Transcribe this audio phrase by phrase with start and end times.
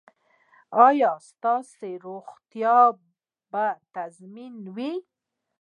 [0.85, 2.79] ایا ستاسو روغتیا
[3.51, 3.65] به
[3.95, 4.91] تضمین وي؟